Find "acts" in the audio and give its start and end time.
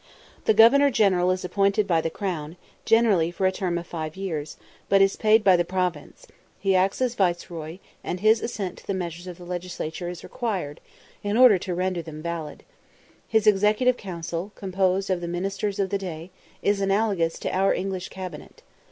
6.75-7.03